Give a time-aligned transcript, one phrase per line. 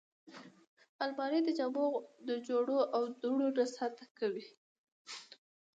[1.03, 1.85] الماري د جامو
[2.27, 4.45] د غوړو او دوړو نه ساتنه کوي